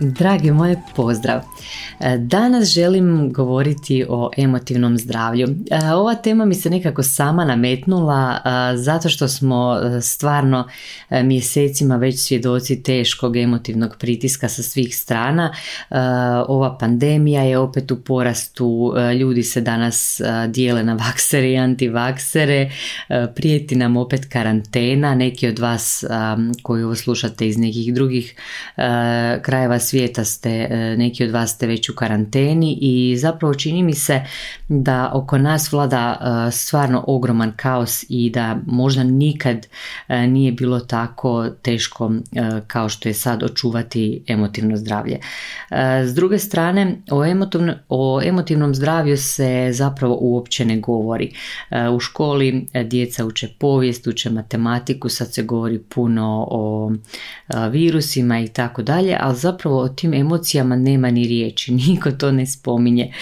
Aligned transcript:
Dragi 0.00 0.50
moje, 0.50 0.76
pozdrav! 0.96 1.40
Danas 2.18 2.68
želim 2.68 3.32
govoriti 3.32 4.04
o 4.08 4.30
emotivnom 4.36 4.98
zdravlju. 4.98 5.48
E, 5.70 5.94
ova 5.94 6.14
tema 6.14 6.44
mi 6.44 6.54
se 6.54 6.70
nekako 6.70 7.02
sama 7.02 7.44
nametnula 7.44 8.38
e, 8.44 8.76
zato 8.76 9.08
što 9.08 9.28
smo 9.28 9.80
e, 9.82 10.00
stvarno 10.00 10.68
mjesecima 11.10 11.96
već 11.96 12.20
svjedoci 12.20 12.82
teškog 12.82 13.36
emotivnog 13.36 13.96
pritiska 13.98 14.48
sa 14.48 14.62
svih 14.62 14.96
strana. 14.96 15.54
Ova 16.48 16.78
pandemija 16.78 17.42
je 17.42 17.58
opet 17.58 17.90
u 17.90 18.00
porastu, 18.00 18.94
ljudi 19.20 19.42
se 19.42 19.60
danas 19.60 20.20
dijele 20.48 20.82
na 20.82 20.94
vaksere 20.94 21.50
i 21.50 21.58
antivaksere, 21.58 22.70
prijeti 23.34 23.76
nam 23.76 23.96
opet 23.96 24.24
karantena, 24.32 25.14
neki 25.14 25.48
od 25.48 25.58
vas 25.58 26.04
koji 26.62 26.84
ovo 26.84 26.94
slušate 26.94 27.48
iz 27.48 27.58
nekih 27.58 27.94
drugih 27.94 28.34
krajeva 29.42 29.78
svijeta 29.90 30.24
ste, 30.24 30.68
neki 30.98 31.24
od 31.24 31.30
vas 31.30 31.50
ste 31.50 31.66
već 31.66 31.88
u 31.90 31.94
karanteni 31.94 32.78
i 32.80 33.16
zapravo 33.16 33.54
čini 33.54 33.82
mi 33.82 33.94
se 33.94 34.20
da 34.68 35.10
oko 35.14 35.38
nas 35.38 35.72
vlada 35.72 36.16
e, 36.20 36.50
stvarno 36.50 37.04
ogroman 37.06 37.52
kaos 37.56 38.04
i 38.08 38.30
da 38.30 38.58
možda 38.66 39.02
nikad 39.02 39.66
e, 40.08 40.26
nije 40.26 40.52
bilo 40.52 40.80
tako 40.80 41.48
teško 41.62 42.12
e, 42.32 42.60
kao 42.66 42.88
što 42.88 43.08
je 43.08 43.14
sad 43.14 43.42
očuvati 43.42 44.24
emotivno 44.26 44.76
zdravlje. 44.76 45.18
S 46.04 46.14
druge 46.14 46.38
strane, 46.38 46.96
o, 47.10 47.24
emotivno, 47.24 47.74
o 47.88 48.20
emotivnom 48.24 48.74
zdravlju 48.74 49.16
se 49.16 49.68
zapravo 49.72 50.18
uopće 50.20 50.64
ne 50.64 50.78
govori. 50.78 51.32
U 51.92 52.00
školi 52.00 52.66
djeca 52.84 53.24
uče 53.24 53.48
povijest, 53.58 54.06
uče 54.06 54.30
matematiku, 54.30 55.08
sad 55.08 55.34
se 55.34 55.42
govori 55.42 55.78
puno 55.78 56.46
o 56.50 56.92
virusima 57.70 58.40
i 58.40 58.48
tako 58.48 58.82
dalje, 58.82 59.16
ali 59.20 59.36
zapravo 59.36 59.79
o 59.80 59.88
tim 59.88 60.14
emocijama 60.14 60.76
nema 60.76 61.10
ni 61.10 61.26
riječi, 61.26 61.72
niko 61.88 62.10
to 62.10 62.32
ne 62.32 62.46
spominje. 62.46 63.12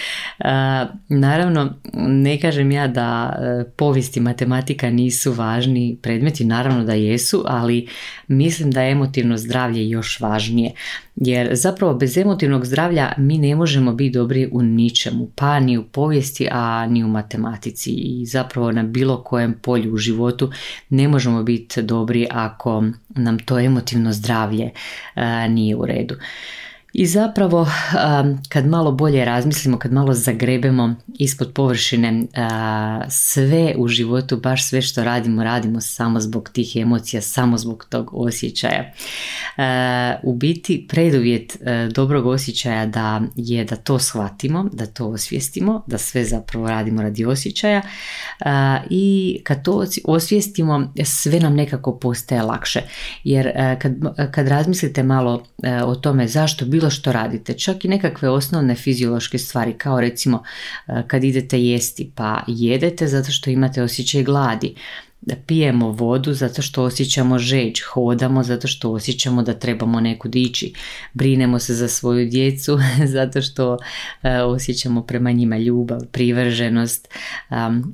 Naravno, 1.09 1.73
ne 1.93 2.39
kažem 2.39 2.71
ja 2.71 2.87
da 2.87 3.35
e, 3.39 3.63
povijest 3.77 4.17
i 4.17 4.19
matematika 4.19 4.89
nisu 4.89 5.33
važni 5.33 5.97
predmeti, 6.01 6.45
naravno 6.45 6.83
da 6.83 6.93
jesu, 6.93 7.43
ali 7.47 7.87
mislim 8.27 8.71
da 8.71 8.81
je 8.81 8.91
emotivno 8.91 9.37
zdravlje 9.37 9.89
još 9.89 10.19
važnije. 10.19 10.71
Jer 11.15 11.49
zapravo 11.51 11.93
bez 11.93 12.17
emotivnog 12.17 12.65
zdravlja 12.65 13.11
mi 13.17 13.37
ne 13.37 13.55
možemo 13.55 13.93
biti 13.93 14.13
dobri 14.13 14.49
u 14.51 14.61
ničemu, 14.61 15.29
pa 15.35 15.59
ni 15.59 15.77
u 15.77 15.83
povijesti, 15.83 16.47
a 16.51 16.87
ni 16.87 17.03
u 17.03 17.07
matematici 17.07 17.91
i 17.91 18.25
zapravo 18.25 18.71
na 18.71 18.83
bilo 18.83 19.23
kojem 19.23 19.53
polju 19.61 19.93
u 19.93 19.97
životu 19.97 20.51
ne 20.89 21.07
možemo 21.07 21.43
biti 21.43 21.81
dobri 21.81 22.27
ako 22.31 22.83
nam 23.09 23.39
to 23.39 23.59
emotivno 23.59 24.13
zdravlje 24.13 24.69
e, 25.15 25.49
nije 25.49 25.75
u 25.75 25.85
redu. 25.85 26.15
I 26.93 27.05
zapravo 27.05 27.67
kad 28.49 28.67
malo 28.67 28.91
bolje 28.91 29.25
razmislimo, 29.25 29.79
kad 29.79 29.93
malo 29.93 30.13
zagrebemo 30.13 30.95
ispod 31.19 31.51
površine 31.53 32.23
sve 33.09 33.73
u 33.77 33.87
životu, 33.87 34.37
baš 34.37 34.67
sve 34.67 34.81
što 34.81 35.03
radimo, 35.03 35.43
radimo 35.43 35.81
samo 35.81 36.19
zbog 36.19 36.49
tih 36.53 36.75
emocija, 36.75 37.21
samo 37.21 37.57
zbog 37.57 37.85
tog 37.89 38.09
osjećaja. 38.13 38.93
U 40.23 40.35
biti 40.35 40.85
preduvjet 40.89 41.57
dobrog 41.91 42.25
osjećaja 42.25 42.85
da 42.85 43.21
je 43.35 43.65
da 43.65 43.75
to 43.75 43.99
shvatimo, 43.99 44.69
da 44.73 44.85
to 44.85 45.07
osvijestimo, 45.07 45.83
da 45.87 45.97
sve 45.97 46.25
zapravo 46.25 46.67
radimo 46.67 47.01
radi 47.01 47.25
osjećaja 47.25 47.81
i 48.89 49.37
kad 49.43 49.63
to 49.63 49.85
osvijestimo 50.03 50.93
sve 51.03 51.39
nam 51.39 51.55
nekako 51.55 51.99
postaje 51.99 52.41
lakše. 52.41 52.81
Jer 53.23 53.51
kad, 53.81 53.93
kad 54.31 54.47
razmislite 54.47 55.03
malo 55.03 55.43
o 55.85 55.95
tome 55.95 56.27
zašto 56.27 56.65
bilo 56.79 56.89
što 56.89 57.11
radite, 57.11 57.53
čak 57.53 57.85
i 57.85 57.87
nekakve 57.87 58.29
osnovne 58.29 58.75
fiziološke 58.75 59.37
stvari, 59.37 59.73
kao 59.73 60.01
recimo 60.01 60.43
e, 60.87 61.03
kad 61.07 61.23
idete 61.23 61.61
jesti, 61.63 62.11
pa 62.15 62.43
jedete 62.47 63.07
zato 63.07 63.31
što 63.31 63.49
imate 63.49 63.83
osjećaj 63.83 64.23
gladi, 64.23 64.75
da 65.21 65.35
pijemo 65.35 65.91
vodu 65.91 66.33
zato 66.33 66.61
što 66.61 66.83
osjećamo 66.83 67.39
žeđ, 67.39 67.81
hodamo 67.93 68.43
zato 68.43 68.67
što 68.67 68.91
osjećamo 68.91 69.43
da 69.43 69.53
trebamo 69.53 69.99
nekud 69.99 70.35
ići, 70.35 70.73
brinemo 71.13 71.59
se 71.59 71.73
za 71.73 71.87
svoju 71.87 72.29
djecu 72.29 72.79
zato 73.15 73.41
što 73.41 73.77
e, 74.23 74.41
osjećamo 74.41 75.01
prema 75.01 75.31
njima 75.31 75.57
ljubav, 75.57 75.99
privrženost, 76.11 77.07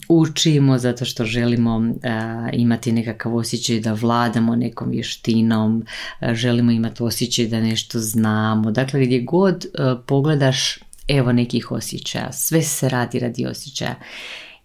učimo 0.09 0.77
zato 0.77 1.05
što 1.05 1.25
želimo 1.25 1.81
e, 2.03 2.09
imati 2.53 2.91
nekakav 2.91 3.35
osjećaj 3.35 3.79
da 3.79 3.93
vladamo 3.93 4.55
nekom 4.55 4.89
vještinom, 4.89 5.85
e, 6.21 6.35
želimo 6.35 6.71
imati 6.71 7.03
osjećaj 7.03 7.47
da 7.47 7.59
nešto 7.59 7.99
znamo. 7.99 8.71
Dakle, 8.71 9.05
gdje 9.05 9.21
god 9.21 9.65
pogledaš 10.07 10.77
evo 11.07 11.31
nekih 11.31 11.71
osjećaja, 11.71 12.31
sve 12.31 12.61
se 12.61 12.89
radi 12.89 13.19
radi 13.19 13.45
osjećaja. 13.45 13.95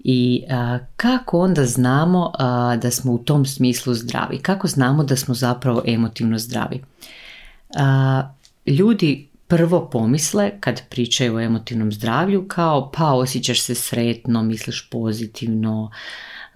I 0.05 0.44
kako 0.97 1.41
onda 1.41 1.65
znamo 1.65 2.33
da 2.83 2.91
smo 2.91 3.12
u 3.12 3.19
tom 3.19 3.47
smislu 3.47 3.94
zdravi? 3.94 4.38
Kako 4.38 4.66
znamo 4.66 5.05
da 5.05 5.16
smo 5.16 5.34
zapravo 5.34 5.83
emotivno 5.87 6.38
zdravi? 6.38 6.84
ljudi 8.66 9.28
prvo 9.47 9.88
pomisle 9.91 10.53
kad 10.61 10.83
pričaju 10.88 11.37
o 11.37 11.41
emotivnom 11.41 11.93
zdravlju 11.93 12.49
kao 12.49 12.91
pa 12.97 13.12
osjećaš 13.12 13.62
se 13.62 13.75
sretno, 13.75 14.43
misliš 14.43 14.91
pozitivno, 14.91 15.91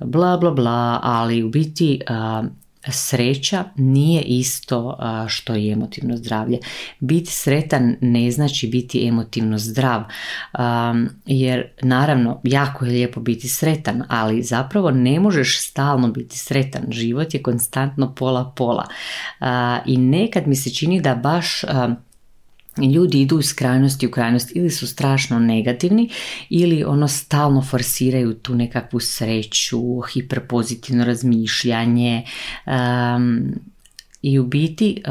bla 0.00 0.36
bla 0.36 0.50
bla, 0.50 1.00
ali 1.02 1.42
u 1.42 1.48
biti 1.48 2.00
sreća 2.88 3.64
nije 3.76 4.22
isto 4.22 4.98
što 5.28 5.54
je 5.54 5.72
emotivno 5.72 6.16
zdravlje. 6.16 6.58
Biti 7.00 7.30
sretan 7.30 7.96
ne 8.00 8.30
znači 8.30 8.66
biti 8.66 9.08
emotivno 9.08 9.58
zdrav, 9.58 10.02
jer 11.26 11.68
naravno 11.82 12.40
jako 12.44 12.84
je 12.84 12.92
lijepo 12.92 13.20
biti 13.20 13.48
sretan, 13.48 14.02
ali 14.08 14.42
zapravo 14.42 14.90
ne 14.90 15.20
možeš 15.20 15.60
stalno 15.60 16.08
biti 16.08 16.38
sretan. 16.38 16.82
Život 16.90 17.34
je 17.34 17.42
konstantno 17.42 18.14
pola 18.14 18.52
pola 18.56 18.86
i 19.86 19.96
nekad 19.96 20.46
mi 20.46 20.56
se 20.56 20.70
čini 20.70 21.00
da 21.00 21.14
baš 21.14 21.64
ljudi 22.78 23.20
idu 23.20 23.38
iz 23.38 23.54
krajnosti 23.54 24.06
u 24.06 24.10
krajnost 24.10 24.56
ili 24.56 24.70
su 24.70 24.86
strašno 24.86 25.38
negativni 25.38 26.10
ili 26.50 26.84
ono 26.84 27.08
stalno 27.08 27.62
forsiraju 27.62 28.34
tu 28.34 28.54
nekakvu 28.54 29.00
sreću, 29.00 30.00
hiperpozitivno 30.12 31.04
razmišljanje, 31.04 32.24
i 34.24 34.38
u 34.38 34.46
biti 34.46 35.02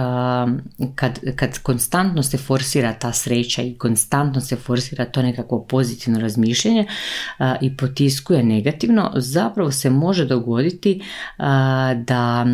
kad, 0.96 1.20
kad 1.36 1.60
konstantno 1.60 2.24
se 2.24 2.38
forsira 2.38 2.94
ta 2.94 3.14
sreća 3.14 3.62
i 3.62 3.78
konstantno 3.78 4.42
se 4.42 4.56
forsira 4.56 5.06
to 5.06 5.22
nekakvo 5.22 5.66
pozitivno 5.70 6.20
razmišljanje 6.20 6.86
i 7.62 7.78
potiskuje 7.78 8.44
negativno, 8.44 9.12
zapravo 9.16 9.72
se 9.72 9.90
može 9.90 10.26
dogoditi 10.26 11.02
da 12.06 12.46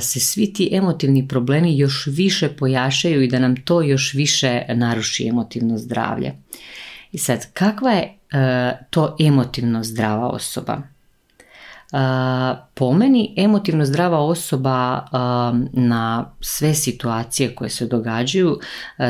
se 0.00 0.20
svi 0.20 0.52
ti 0.52 0.68
emotivni 0.72 1.28
problemi 1.28 1.78
još 1.78 2.06
više 2.06 2.48
pojašaju 2.48 3.22
i 3.22 3.28
da 3.28 3.38
nam 3.38 3.56
to 3.56 3.82
još 3.82 4.14
više 4.14 4.62
naruši 4.68 5.28
emotivno 5.28 5.78
zdravlje. 5.78 6.32
I 7.12 7.18
sad, 7.18 7.52
kakva 7.52 7.90
je 7.90 8.18
to 8.90 9.16
emotivno 9.20 9.84
zdrava 9.84 10.28
osoba? 10.28 10.91
Po 12.74 12.92
meni 12.92 13.34
emotivno 13.36 13.84
zdrava 13.84 14.18
osoba 14.18 15.06
na 15.72 16.32
sve 16.40 16.74
situacije 16.74 17.54
koje 17.54 17.70
se 17.70 17.86
događaju 17.86 18.58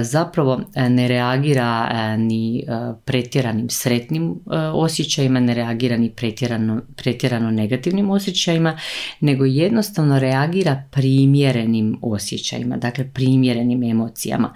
zapravo 0.00 0.60
ne 0.88 1.08
reagira 1.08 1.88
ni 2.16 2.64
pretjeranim 3.04 3.68
sretnim 3.70 4.34
osjećajima, 4.74 5.40
ne 5.40 5.54
reagira 5.54 5.96
ni 5.96 6.10
pretjerano, 6.10 6.80
pretjerano 6.96 7.50
negativnim 7.50 8.10
osjećajima, 8.10 8.78
nego 9.20 9.44
jednostavno 9.44 10.18
reagira 10.18 10.82
primjerenim 10.90 11.98
osjećajima, 12.02 12.76
dakle 12.76 13.10
primjerenim 13.14 13.82
emocijama. 13.82 14.54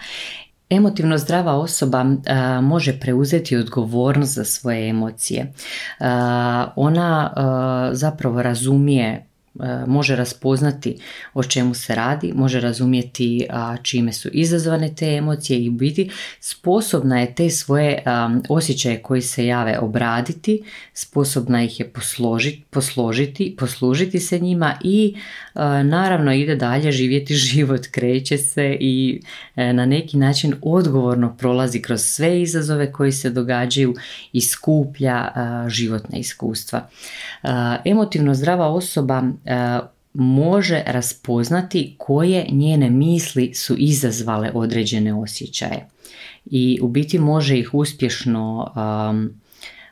Emotivno 0.71 1.19
zdrava 1.19 1.53
osoba 1.53 2.05
može 2.63 3.01
preuzeti 3.01 3.57
odgovornost 3.57 4.35
za 4.35 4.45
svoje 4.45 4.89
emocije. 4.89 5.53
ona 6.77 7.33
zapravo 7.93 8.43
razumije 8.43 9.27
može 9.87 10.17
raspoznati 10.17 10.97
o 11.35 11.43
čemu 11.43 11.75
se 11.75 11.95
radi, 11.95 12.33
može 12.35 12.61
razumjeti 12.61 13.47
čime 13.83 14.13
su 14.13 14.29
izazvane 14.33 14.95
te 14.95 15.07
emocije 15.07 15.65
i 15.65 15.71
biti 15.71 16.11
sposobna 16.41 17.21
je 17.21 17.35
te 17.35 17.51
svoje 17.51 18.03
osjećaje 18.49 19.03
koji 19.03 19.23
se 19.23 19.47
jave 19.47 19.79
obraditi, 19.79 20.63
sposobna 20.95 21.63
ih 21.63 21.81
je 21.81 21.89
posložiti, 21.89 22.63
posložiti, 22.71 23.57
poslužiti 23.59 24.21
se 24.21 24.39
njima 24.39 24.79
i 24.85 25.17
naravno 25.85 26.35
ide 26.35 26.57
dalje 26.57 26.93
živjeti 26.93 27.35
život, 27.47 27.87
kreće 27.91 28.39
se 28.39 28.77
i 28.81 29.21
e, 29.57 29.73
na 29.73 29.87
neki 29.87 30.17
način 30.17 30.55
odgovorno 30.63 31.37
prolazi 31.37 31.83
kroz 31.83 32.01
sve 32.03 32.43
izazove 32.43 32.93
koji 32.93 33.13
se 33.13 33.31
događaju 33.31 33.95
i 34.33 34.41
skuplja 34.41 35.31
životna 35.69 36.19
iskustva. 36.19 36.89
Emotivno 37.85 38.35
zdrava 38.35 38.69
osoba 38.69 39.23
može 40.15 40.83
raspoznati 40.87 41.95
koje 41.99 42.47
njene 42.51 42.91
misli 42.91 43.55
su 43.55 43.75
izazvale 43.79 44.51
određene 44.55 45.15
osjećaje. 45.15 45.89
I 46.47 46.79
u 46.83 46.89
biti 46.89 47.19
može 47.19 47.59
ih 47.59 47.75
uspješno 47.75 48.73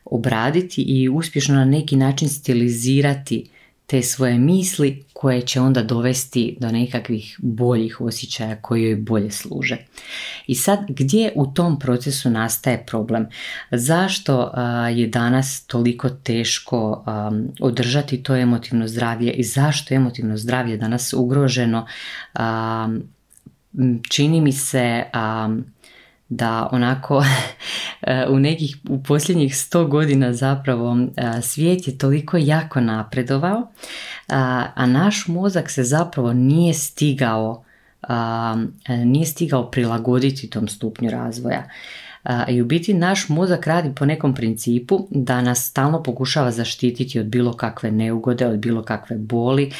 obraditi 0.05 0.83
i 0.83 1.09
uspješno 1.09 1.55
na 1.55 1.65
neki 1.65 1.97
način 1.97 2.29
stilizirati 2.29 3.47
te 3.87 4.03
svoje 4.03 4.39
misli 4.39 5.05
koje 5.13 5.41
će 5.41 5.61
onda 5.61 5.83
dovesti 5.83 6.57
do 6.61 6.71
nekakvih 6.71 7.37
boljih 7.39 8.01
osjećaja 8.01 8.57
koji 8.57 8.83
joj 8.83 8.97
bolje 8.97 9.31
služe. 9.31 9.77
I 10.47 10.55
sad 10.55 10.79
gdje 10.89 11.33
u 11.35 11.47
tom 11.47 11.79
procesu 11.79 12.31
nastaje 12.31 12.87
problem? 12.87 13.27
Zašto 13.71 14.53
je 14.95 15.07
danas 15.07 15.67
toliko 15.67 16.09
teško 16.09 17.05
održati 17.61 18.23
to 18.23 18.37
emotivno 18.37 18.89
zdravlje 18.89 19.33
i 19.33 19.45
zašto 19.45 19.95
je 19.95 19.97
emotivno 19.97 20.37
zdravlje 20.37 20.77
danas 20.77 21.13
ugroženo? 21.13 21.87
Čini 24.11 24.41
mi 24.41 24.53
se 24.53 25.05
da 26.37 26.69
onako 26.73 27.25
u 28.35 28.39
nekih 28.39 28.77
u 28.89 29.03
posljednjih 29.03 29.57
sto 29.57 29.87
godina 29.87 30.33
zapravo 30.33 30.97
svijet 31.43 31.89
je 31.89 31.99
toliko 31.99 32.37
jako 32.37 32.81
napredovao 32.81 33.69
a 34.75 34.87
naš 34.87 35.27
mozak 35.27 35.71
se 35.71 35.85
zapravo 35.85 36.33
nije 36.33 36.75
stigao 36.75 37.65
nije 38.89 39.27
stigao 39.27 39.71
prilagoditi 39.71 40.51
tom 40.51 40.69
stupnju 40.69 41.11
razvoja 41.11 41.69
i 42.49 42.63
u 42.63 42.65
biti 42.65 42.95
naš 42.95 43.29
mozak 43.29 43.67
radi 43.67 43.93
po 43.97 44.07
nekom 44.07 44.35
principu 44.35 45.07
da 45.11 45.41
nas 45.41 45.67
stalno 45.67 46.03
pokušava 46.03 46.51
zaštititi 46.51 47.19
od 47.19 47.27
bilo 47.27 47.53
kakve 47.53 47.91
neugode, 47.91 48.47
od 48.47 48.59
bilo 48.59 48.83
kakve 48.83 49.17
boli, 49.19 49.73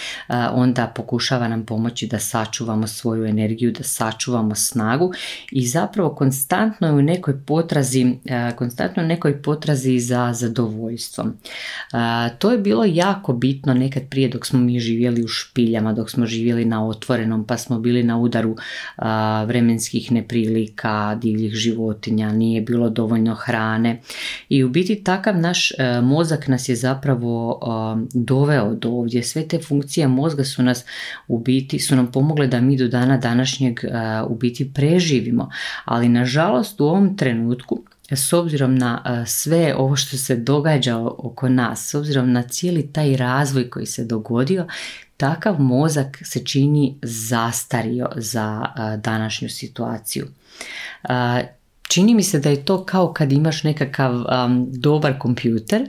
onda 0.53 0.93
pokušava 0.97 1.49
nam 1.49 1.65
pomoći 1.67 2.07
da 2.07 2.19
sačuvamo 2.19 2.87
svoju 2.87 3.25
energiju, 3.25 3.73
da 3.73 3.83
sačuvamo 3.83 4.55
snagu 4.55 5.13
i 5.51 5.67
zapravo 5.67 6.15
konstantno 6.15 6.87
je 6.87 6.93
u 6.93 7.03
nekoj 7.03 7.41
potrazi, 7.47 8.17
konstantno 8.57 9.03
u 9.03 9.07
nekoj 9.07 9.43
potrazi 9.43 9.99
za 9.99 10.33
zadovoljstvom. 10.33 11.37
To 12.39 12.51
je 12.51 12.59
bilo 12.59 12.85
jako 12.85 13.33
bitno 13.33 13.75
nekad 13.75 14.03
prije 14.11 14.29
dok 14.29 14.47
smo 14.47 14.61
mi 14.61 14.81
živjeli 14.81 15.25
u 15.25 15.29
špiljama, 15.29 15.93
dok 15.93 16.11
smo 16.11 16.27
živjeli 16.27 16.65
na 16.65 16.87
otvorenom, 16.87 17.47
pa 17.47 17.57
smo 17.57 17.79
bili 17.79 18.03
na 18.03 18.19
udaru 18.19 18.57
vremenskih 19.47 20.13
neprilika, 20.13 21.19
divljih 21.23 21.53
životinja, 21.55 22.34
nije 22.35 22.61
bilo 22.61 22.91
dovoljno 22.91 23.35
hrane. 23.35 24.01
I 24.49 24.65
u 24.65 24.69
biti 24.69 25.05
takav 25.05 25.39
naš 25.39 25.71
e, 25.71 26.01
mozak 26.01 26.49
nas 26.49 26.69
je 26.69 26.77
zapravo 26.77 27.61
doveo 28.15 28.75
do 28.75 28.91
ovdje. 28.91 29.23
Sve 29.23 29.49
te 29.49 29.59
funkcije 29.59 30.09
mozga 30.09 30.45
su 30.45 30.63
nas 30.63 30.85
u 31.29 31.39
biti, 31.39 31.79
su 31.79 31.97
nam 31.97 32.07
pomogle 32.13 32.47
da 32.47 32.61
mi 32.61 32.77
do 32.77 32.89
dana 32.89 33.17
današnjeg 33.17 33.81
e, 33.85 33.89
u 34.27 34.35
biti 34.35 34.73
preživimo, 34.75 35.51
ali 35.85 36.09
nažalost 36.09 36.81
u 36.81 36.85
ovom 36.85 37.17
trenutku 37.17 37.83
s 38.11 38.33
obzirom 38.33 38.75
na 38.75 39.03
e, 39.05 39.27
sve 39.27 39.75
ovo 39.77 39.97
što 39.97 40.17
se 40.17 40.37
događa 40.37 40.99
oko 40.99 41.49
nas, 41.49 41.91
s 41.91 41.95
obzirom 41.95 42.33
na 42.33 42.43
cijeli 42.43 42.93
taj 42.93 43.17
razvoj 43.17 43.71
koji 43.71 43.87
se 43.87 44.05
dogodio, 44.05 44.67
takav 45.17 45.61
mozak 45.61 46.23
se 46.25 46.45
čini 46.45 46.99
zastario 47.03 48.09
za 48.17 48.63
današnju 48.97 49.49
situaciju 49.49 50.27
čini 51.95 52.15
mi 52.15 52.23
se 52.23 52.39
da 52.39 52.51
je 52.51 52.65
to 52.65 52.85
kao 52.85 53.13
kad 53.13 53.33
imaš 53.33 53.63
nekakav 53.65 54.15
um, 54.15 54.67
dobar 54.71 55.19
kompjuter, 55.19 55.89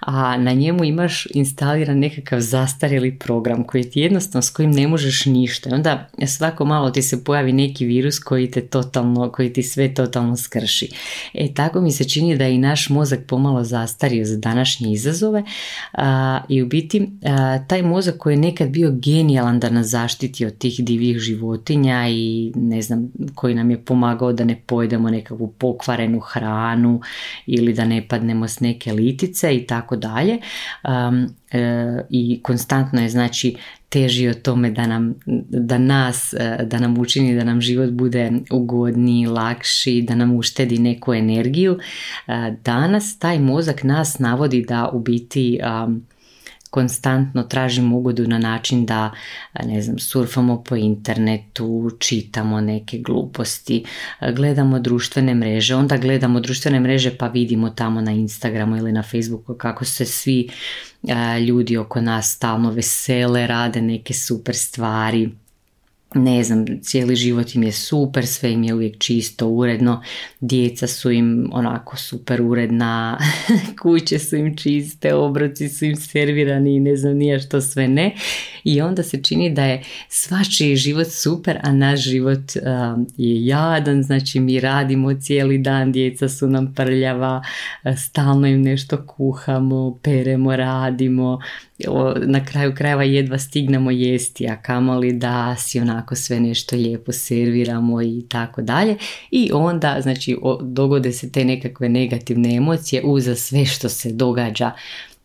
a 0.00 0.36
na 0.36 0.52
njemu 0.52 0.84
imaš 0.84 1.26
instaliran 1.34 1.98
nekakav 1.98 2.40
zastarjeli 2.40 3.18
program 3.18 3.64
koji 3.64 3.90
ti 3.90 4.00
jednostavno 4.00 4.42
s 4.42 4.50
kojim 4.50 4.70
ne 4.70 4.88
možeš 4.88 5.26
ništa. 5.26 5.74
Onda 5.74 6.08
svako 6.26 6.64
malo 6.64 6.90
ti 6.90 7.02
se 7.02 7.24
pojavi 7.24 7.52
neki 7.52 7.86
virus 7.86 8.18
koji 8.18 8.50
te 8.50 8.60
totalno, 8.60 9.32
koji 9.32 9.52
ti 9.52 9.62
sve 9.62 9.94
totalno 9.94 10.36
skrši. 10.36 10.90
E 11.34 11.54
tako 11.54 11.80
mi 11.80 11.92
se 11.92 12.08
čini 12.08 12.36
da 12.36 12.48
i 12.48 12.58
naš 12.58 12.88
mozak 12.88 13.20
pomalo 13.26 13.64
zastario 13.64 14.24
za 14.24 14.36
današnje 14.36 14.92
izazove 14.92 15.44
i 16.48 16.62
u 16.62 16.66
biti 16.66 17.08
taj 17.66 17.82
mozak 17.82 18.14
koji 18.18 18.34
je 18.34 18.38
nekad 18.38 18.68
bio 18.68 18.90
genijalan 18.92 19.60
da 19.60 19.70
nas 19.70 19.86
zaštiti 19.86 20.46
od 20.46 20.58
tih 20.58 20.84
divljih 20.84 21.18
životinja 21.18 22.08
i 22.08 22.52
ne 22.54 22.82
znam 22.82 23.12
koji 23.34 23.54
nam 23.54 23.70
je 23.70 23.84
pomagao 23.84 24.32
da 24.32 24.44
ne 24.44 24.62
pojedemo 24.66 25.10
nekakav 25.10 25.37
nekakvu 25.38 25.52
pokvarenu 25.58 26.20
hranu 26.20 27.00
ili 27.46 27.72
da 27.72 27.84
ne 27.84 28.08
padnemo 28.08 28.48
s 28.48 28.60
neke 28.60 28.92
litice 28.92 29.54
i 29.54 29.66
tako 29.66 29.96
dalje. 29.96 30.38
E, 31.52 31.60
I 32.10 32.40
konstantno 32.42 33.00
je 33.00 33.08
znači 33.08 33.56
teži 33.88 34.28
o 34.28 34.34
tome 34.34 34.70
da 34.70 34.86
nam, 34.86 35.14
da 35.50 35.78
nas, 35.78 36.34
e, 36.34 36.64
da 36.64 36.78
nam 36.78 36.98
učini 36.98 37.36
da 37.36 37.44
nam 37.44 37.60
život 37.60 37.90
bude 37.90 38.30
ugodniji, 38.50 39.26
lakši, 39.26 40.02
da 40.02 40.14
nam 40.14 40.36
uštedi 40.36 40.78
neku 40.78 41.14
energiju. 41.14 41.78
E, 42.26 42.54
danas 42.64 43.18
taj 43.18 43.38
mozak 43.38 43.84
nas 43.84 44.18
navodi 44.18 44.64
da 44.68 44.88
u 44.92 45.00
biti 45.00 45.58
konstantno 46.70 47.42
tražimo 47.42 47.96
ugodu 47.98 48.26
na 48.26 48.38
način 48.38 48.86
da 48.86 49.10
ne 49.64 49.82
znam, 49.82 49.98
surfamo 49.98 50.62
po 50.62 50.76
internetu, 50.76 51.90
čitamo 51.98 52.60
neke 52.60 52.98
gluposti, 52.98 53.84
gledamo 54.34 54.78
društvene 54.80 55.34
mreže, 55.34 55.74
onda 55.74 55.96
gledamo 55.96 56.40
društvene 56.40 56.80
mreže 56.80 57.16
pa 57.18 57.28
vidimo 57.28 57.70
tamo 57.70 58.00
na 58.00 58.12
Instagramu 58.12 58.76
ili 58.76 58.92
na 58.92 59.02
Facebooku 59.02 59.54
kako 59.54 59.84
se 59.84 60.04
svi 60.04 60.48
ljudi 61.46 61.76
oko 61.76 62.00
nas 62.00 62.32
stalno 62.34 62.70
vesele, 62.70 63.46
rade 63.46 63.80
neke 63.80 64.14
super 64.14 64.56
stvari, 64.56 65.30
ne 66.14 66.44
znam, 66.44 66.64
cijeli 66.82 67.16
život 67.16 67.54
im 67.54 67.62
je 67.62 67.72
super, 67.72 68.26
sve 68.26 68.52
im 68.52 68.64
je 68.64 68.74
uvijek 68.74 68.98
čisto, 68.98 69.48
uredno, 69.48 70.02
djeca 70.40 70.86
su 70.86 71.10
im 71.10 71.50
onako 71.52 71.96
super 71.96 72.42
uredna, 72.42 73.18
kuće 73.82 74.18
su 74.18 74.36
im 74.36 74.56
čiste, 74.56 75.14
obroci 75.14 75.68
su 75.68 75.84
im 75.84 75.96
servirani 75.96 76.76
i 76.76 76.80
ne 76.80 76.96
znam 76.96 77.16
nije 77.16 77.40
što 77.40 77.60
sve 77.60 77.88
ne. 77.88 78.14
I 78.64 78.80
onda 78.80 79.02
se 79.02 79.22
čini 79.22 79.54
da 79.54 79.64
je 79.64 79.82
svačiji 80.08 80.76
život 80.76 81.06
super, 81.10 81.58
a 81.62 81.72
naš 81.72 82.00
život 82.00 82.38
um, 82.38 83.06
je 83.16 83.46
jadan, 83.46 84.02
znači 84.02 84.40
mi 84.40 84.60
radimo 84.60 85.14
cijeli 85.14 85.58
dan, 85.58 85.92
djeca 85.92 86.28
su 86.28 86.48
nam 86.48 86.74
prljava, 86.74 87.42
stalno 87.96 88.46
im 88.46 88.62
nešto 88.62 89.06
kuhamo, 89.06 89.98
peremo, 90.02 90.56
radimo, 90.56 91.38
na 92.26 92.44
kraju 92.44 92.74
krajeva 92.74 93.02
jedva 93.02 93.38
stignemo 93.38 93.90
jesti, 93.90 94.48
a 94.48 94.62
kamoli 94.62 95.12
da 95.12 95.56
si 95.56 95.80
onako 95.80 96.14
sve 96.14 96.40
nešto 96.40 96.76
lijepo 96.76 97.12
serviramo 97.12 98.02
i 98.02 98.24
tako 98.28 98.62
dalje. 98.62 98.96
I 99.30 99.50
onda, 99.52 100.00
znači, 100.00 100.36
dogode 100.62 101.12
se 101.12 101.32
te 101.32 101.44
nekakve 101.44 101.88
negativne 101.88 102.54
emocije 102.54 103.02
uza 103.04 103.34
sve 103.34 103.64
što 103.64 103.88
se 103.88 104.12
događa 104.12 104.72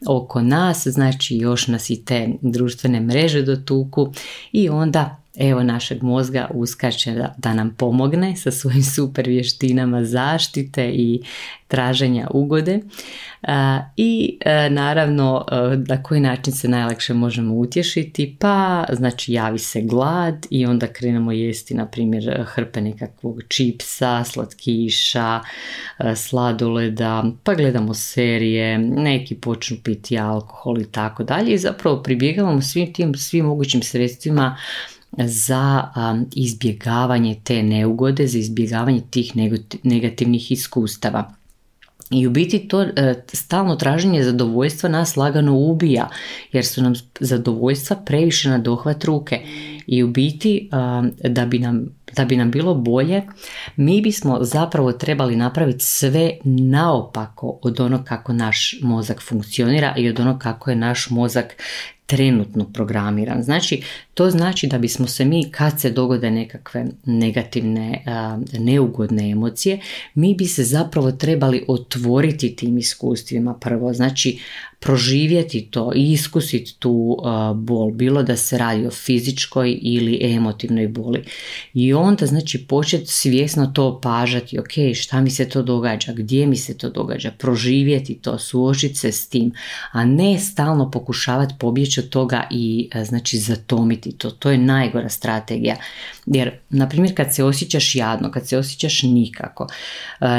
oko 0.07 0.41
nas, 0.41 0.87
znači 0.87 1.37
još 1.37 1.67
nas 1.67 1.89
i 1.89 2.05
te 2.05 2.29
društvene 2.41 2.99
mreže 2.99 3.41
dotuku 3.41 4.13
i 4.51 4.69
onda 4.69 5.22
evo 5.37 5.63
našeg 5.63 6.03
mozga 6.03 6.47
uskače 6.53 7.11
da, 7.11 7.33
da 7.37 7.53
nam 7.53 7.75
pomogne 7.77 8.35
sa 8.35 8.51
svojim 8.51 8.83
super 8.95 9.27
vještinama 9.27 10.03
zaštite 10.03 10.91
i 10.93 11.21
traženja 11.67 12.27
ugode. 12.31 12.79
I 13.97 14.37
e, 14.39 14.69
naravno 14.69 15.45
e, 15.51 15.55
na 15.87 16.03
koji 16.03 16.21
način 16.21 16.53
se 16.53 16.67
najlakše 16.67 17.13
možemo 17.13 17.55
utješiti? 17.55 18.35
Pa 18.39 18.85
znači 18.91 19.33
javi 19.33 19.59
se 19.59 19.81
glad 19.81 20.45
i 20.49 20.65
onda 20.65 20.87
krenemo 20.87 21.31
jesti 21.31 21.73
na 21.73 21.85
primjer 21.85 22.43
hrpe 22.45 22.81
nekakvog 22.81 23.41
čipsa, 23.47 24.23
slatkiša, 24.23 25.39
e, 25.99 26.15
sladoleda 26.15 27.23
pa 27.43 27.53
gledamo 27.53 27.93
serije, 27.93 28.77
neki 28.77 29.35
počnu 29.35 29.77
piti 29.83 30.19
alkohol 30.19 30.81
i 30.81 30.91
tako 30.91 31.23
dalje. 31.23 31.53
I 31.53 31.57
zapravo 31.57 32.03
pribjegavamo 32.03 32.61
svim 32.61 32.93
tim 32.93 33.15
svim 33.15 33.45
mogućim 33.45 33.81
sredstvima 33.81 34.57
za 35.17 35.91
izbjegavanje 36.35 37.39
te 37.43 37.63
neugode, 37.63 38.27
za 38.27 38.37
izbjegavanje 38.37 39.01
tih 39.09 39.31
negativnih 39.83 40.51
iskustava. 40.51 41.33
I 42.09 42.27
u 42.27 42.31
biti 42.31 42.67
to 42.67 42.81
e, 42.81 43.23
stalno 43.33 43.75
traženje 43.75 44.23
zadovoljstva 44.23 44.89
nas 44.89 45.15
lagano 45.15 45.57
ubija 45.57 46.09
jer 46.51 46.65
su 46.65 46.81
nam 46.81 46.93
zadovoljstva 47.19 47.95
previše 47.95 48.49
na 48.49 48.57
dohvat 48.57 49.03
ruke 49.03 49.41
i 49.87 50.03
u 50.03 50.07
biti 50.07 50.69
da 51.23 51.45
bi 51.45 51.59
nam 51.59 51.85
da 52.15 52.25
bi 52.25 52.37
nam 52.37 52.51
bilo 52.51 52.75
bolje, 52.75 53.21
mi 53.75 54.01
bismo 54.01 54.37
zapravo 54.41 54.91
trebali 54.91 55.35
napraviti 55.35 55.83
sve 55.83 56.31
naopako 56.43 57.59
od 57.61 57.79
onog 57.79 58.03
kako 58.03 58.33
naš 58.33 58.75
mozak 58.81 59.21
funkcionira 59.21 59.93
i 59.97 60.09
od 60.09 60.19
onog 60.19 60.39
kako 60.39 60.69
je 60.69 60.75
naš 60.75 61.09
mozak 61.09 61.55
trenutno 62.13 62.69
programiran. 62.73 63.43
Znači, 63.43 63.81
to 64.13 64.29
znači 64.29 64.67
da 64.67 64.77
bismo 64.77 65.07
se 65.07 65.25
mi, 65.25 65.51
kad 65.51 65.81
se 65.81 65.89
dogode 65.89 66.31
nekakve 66.31 66.85
negativne, 67.05 68.03
neugodne 68.59 69.29
emocije, 69.29 69.79
mi 70.15 70.35
bi 70.35 70.45
se 70.45 70.63
zapravo 70.63 71.11
trebali 71.11 71.65
otvoriti 71.67 72.55
tim 72.55 72.77
iskustvima 72.77 73.53
prvo. 73.53 73.93
Znači, 73.93 74.39
proživjeti 74.79 75.61
to 75.71 75.91
i 75.95 76.11
iskusiti 76.11 76.75
tu 76.79 77.17
bol, 77.55 77.91
bilo 77.91 78.23
da 78.23 78.37
se 78.37 78.57
radi 78.57 78.87
o 78.87 78.91
fizičkoj 78.91 79.79
ili 79.81 80.19
emotivnoj 80.21 80.87
boli. 80.87 81.23
I 81.73 81.93
onda 81.93 82.25
znači 82.25 82.67
početi 82.67 83.07
svjesno 83.07 83.71
to 83.75 83.87
opažati, 83.87 84.59
ok, 84.59 84.95
šta 84.95 85.21
mi 85.21 85.29
se 85.29 85.49
to 85.49 85.63
događa, 85.63 86.13
gdje 86.13 86.47
mi 86.47 86.55
se 86.55 86.77
to 86.77 86.89
događa, 86.89 87.31
proživjeti 87.31 88.15
to, 88.15 88.39
suočiti 88.39 88.95
se 88.95 89.11
s 89.11 89.29
tim, 89.29 89.51
a 89.91 90.05
ne 90.05 90.39
stalno 90.39 90.91
pokušavati 90.91 91.53
pobjeći 91.59 92.02
toga 92.09 92.47
i 92.51 92.89
znači 93.03 93.37
zatomiti 93.37 94.17
to. 94.17 94.31
To 94.31 94.51
je 94.51 94.57
najgora 94.57 95.09
strategija. 95.09 95.75
Jer, 96.25 96.51
na 96.69 96.89
primjer, 96.89 97.15
kad 97.17 97.35
se 97.35 97.43
osjećaš 97.43 97.95
jadno, 97.95 98.31
kad 98.31 98.47
se 98.47 98.57
osjećaš 98.57 99.03
nikako, 99.03 99.67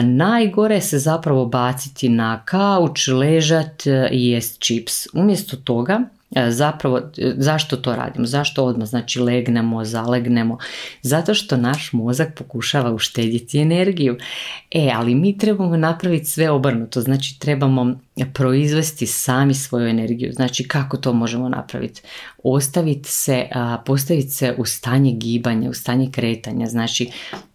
najgore 0.02 0.80
se 0.80 0.99
zapravo 0.99 1.47
baciti 1.47 2.09
na 2.09 2.42
kauč, 2.44 3.09
ležat 3.09 3.87
i 4.11 4.28
jest 4.28 4.59
čips. 4.59 5.06
Umjesto 5.12 5.56
toga, 5.56 6.00
e, 6.02 6.24
zapravo, 6.49 6.99
e, 6.99 7.35
zašto 7.37 7.76
to 7.76 7.97
radimo? 7.97 8.26
Zašto 8.26 8.64
odmah? 8.64 8.88
Znači 8.88 9.21
legnemo, 9.21 9.85
zalegnemo. 9.85 10.59
Zato 11.03 11.35
što 11.35 11.57
naš 11.57 11.93
mozak 11.93 12.35
pokušava 12.38 12.93
uštedjeti 12.93 13.59
energiju. 13.59 14.17
E, 14.71 14.91
ali 14.95 15.14
mi 15.14 15.38
trebamo 15.38 15.76
napraviti 15.76 16.25
sve 16.25 16.50
obrnuto. 16.50 17.00
Znači 17.00 17.38
trebamo 17.38 17.99
proizvesti 18.33 19.07
sami 19.07 19.55
svoju 19.55 19.88
energiju. 19.88 20.33
Znači 20.33 20.69
kako 20.69 20.97
to 20.97 21.12
možemo 21.12 21.49
napraviti? 21.49 22.03
Ostaviti 22.47 23.09
se, 23.09 23.49
postaviti 23.87 24.31
se 24.31 24.55
u 24.59 24.65
stanje 24.65 25.13
gibanja, 25.13 25.71
u 25.71 25.75
stanje 25.75 26.11
kretanja. 26.11 26.67
Znači 26.67 27.11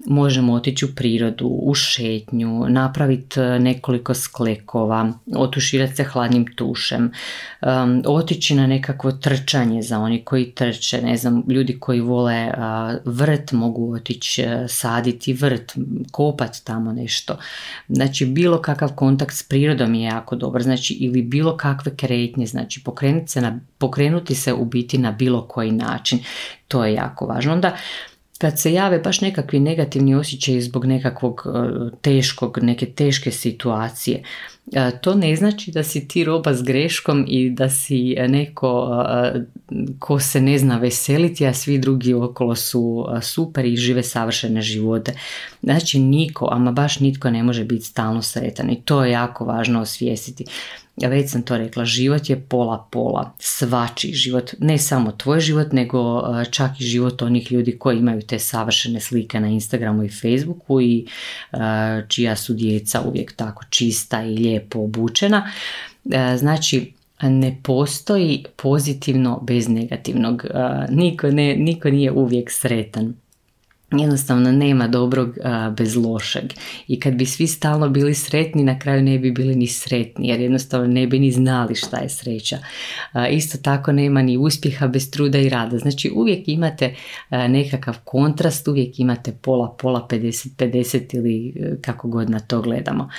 možemo 0.08 0.53
otići 0.53 0.86
u 0.86 0.96
prirodu, 0.96 1.46
u 1.48 1.74
šetnju, 1.74 2.65
napraviti 2.69 3.39
e, 3.39 3.60
nekoliko 3.60 4.13
sklekova, 4.13 5.13
otuširati 5.36 5.96
se 5.96 6.03
hladnim 6.03 6.46
tušem, 6.55 7.12
otići 8.05 8.55
na 8.55 8.67
nekakvo 8.67 9.12
trčanje 9.12 9.81
za 9.81 10.00
oni 10.00 10.24
koji 10.25 10.51
trče, 10.51 11.01
ne 11.01 11.17
znam, 11.17 11.43
ljudi 11.48 11.79
koji 11.79 12.01
vole 12.01 12.51
vrt 13.05 13.51
mogu 13.51 13.93
otići 13.93 14.41
e, 14.41 14.65
saditi 14.67 15.34
vrt, 15.34 15.74
kopati 16.12 16.65
tamo 16.65 16.91
nešto. 16.91 17.38
Znači 17.88 18.25
bilo 18.25 18.62
kakav 18.62 18.89
kontakt 18.96 19.36
s 19.36 19.43
prirodom 19.43 19.93
je 19.93 20.03
jako 20.03 20.36
dobar, 20.36 20.63
znači 20.63 20.93
ili 20.93 21.22
bilo 21.22 21.58
kakve 21.58 21.96
kretnje, 21.96 22.46
znači 22.46 22.84
pokrenuti 22.84 23.31
se, 23.31 23.41
na, 23.41 23.60
pokrenuti 23.77 24.36
se 24.36 24.53
u 24.53 24.65
biti 24.79 24.98
na 24.98 25.12
bilo 25.12 25.41
koji 25.41 25.71
način, 25.71 26.19
to 26.67 26.86
je 26.86 26.93
jako 26.93 27.25
važno. 27.25 27.53
Onda 27.53 27.77
kad 28.39 28.59
se 28.59 28.74
jave 28.74 29.00
baš 29.00 29.21
nekakvi 29.21 29.59
negativni 29.59 30.15
osjećaji 30.15 30.62
zbog 30.62 30.86
nekakvog 30.86 31.43
e, 31.45 31.50
teškog, 32.01 32.59
neke 32.62 32.86
teške 32.86 33.31
situacije, 33.31 34.24
e, 34.74 34.91
to 35.01 35.15
ne 35.15 35.36
znači 35.36 35.71
da 35.71 35.83
si 35.83 36.07
ti 36.07 36.24
roba 36.24 36.53
s 36.53 36.63
greškom 36.63 37.25
i 37.27 37.50
da 37.50 37.69
si 37.69 38.15
neko 38.27 39.03
e, 39.09 39.41
ko 40.00 40.19
se 40.19 40.41
ne 40.41 40.57
zna 40.57 40.77
veseliti, 40.77 41.48
a 41.48 41.53
svi 41.53 41.77
drugi 41.77 42.13
okolo 42.13 42.55
su 42.55 43.05
super 43.21 43.65
i 43.65 43.77
žive 43.77 44.03
savršene 44.03 44.62
živote. 44.62 45.13
Znači 45.63 46.00
niko, 46.00 46.50
ama 46.51 46.71
baš 46.71 47.00
nitko 47.00 47.29
ne 47.29 47.43
može 47.43 47.63
biti 47.63 47.86
stalno 47.86 48.21
sretan 48.21 48.69
i 48.69 48.81
to 48.81 49.05
je 49.05 49.12
jako 49.12 49.45
važno 49.45 49.81
osvijestiti 49.81 50.45
već 51.07 51.31
sam 51.31 51.41
to 51.41 51.57
rekla, 51.57 51.85
život 51.85 52.29
je 52.29 52.39
pola 52.49 52.87
pola, 52.91 53.33
svači 53.39 54.13
život, 54.13 54.53
ne 54.59 54.77
samo 54.77 55.11
tvoj 55.11 55.39
život, 55.39 55.71
nego 55.71 56.21
čak 56.51 56.81
i 56.81 56.83
život 56.83 57.21
onih 57.21 57.51
ljudi 57.51 57.77
koji 57.79 57.97
imaju 57.97 58.21
te 58.21 58.39
savršene 58.39 58.99
slike 58.99 59.39
na 59.39 59.47
Instagramu 59.47 60.03
i 60.03 60.09
Facebooku 60.09 60.81
i 60.81 61.05
čija 62.07 62.35
su 62.35 62.53
djeca 62.53 63.01
uvijek 63.01 63.35
tako 63.35 63.63
čista 63.69 64.23
i 64.23 64.35
lijepo 64.35 64.79
obučena. 64.79 65.51
Znači, 66.37 66.93
ne 67.21 67.57
postoji 67.63 68.45
pozitivno 68.55 69.39
bez 69.43 69.67
negativnog. 69.67 70.45
Niko, 70.89 71.31
ne, 71.31 71.55
niko 71.55 71.89
nije 71.89 72.11
uvijek 72.11 72.51
sretan 72.51 73.13
jednostavno 73.91 74.51
nema 74.51 74.88
dobrog 74.88 75.38
bez 75.77 75.96
lošeg. 75.96 76.43
I 76.88 77.00
kad 77.00 77.13
bi 77.13 77.25
svi 77.25 77.48
stalno 77.48 77.89
bili 77.89 78.13
sretni 78.13 78.63
na 78.63 78.79
kraju 78.79 79.03
ne 79.03 79.19
bi 79.19 79.31
bili 79.31 79.55
ni 79.55 79.67
sretni 79.67 80.27
jer 80.27 80.39
jednostavno 80.39 80.88
ne 80.88 81.08
bi 81.08 81.19
ni 81.19 81.31
znali 81.31 81.75
šta 81.75 81.98
je 81.98 82.10
sreća. 82.10 82.58
Isto 83.31 83.58
tako 83.58 83.91
nema 83.91 84.22
ni 84.22 84.38
uspjeha 84.38 84.88
bez 84.88 85.12
truda 85.12 85.38
i 85.38 85.50
rada. 85.50 85.77
Znači 85.77 86.12
uvijek 86.15 86.48
imate 86.48 86.96
nekakav 87.29 87.98
kontrast 88.03 88.67
uvijek 88.67 89.00
imate 89.00 89.31
pola 89.31 89.75
pola 89.81 90.08
50-50 90.10 91.15
ili 91.15 91.53
e, 91.55 91.81
kako 91.81 92.08
god 92.08 92.29
na 92.29 92.39
to 92.39 92.62
gledamo 92.62 93.10